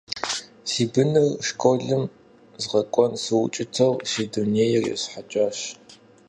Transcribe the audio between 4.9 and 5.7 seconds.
есхьэкӀащ.